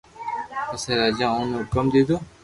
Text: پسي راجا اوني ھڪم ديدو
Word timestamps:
پسي 0.69 0.91
راجا 0.99 1.27
اوني 1.35 1.57
ھڪم 1.63 1.85
ديدو 1.93 2.15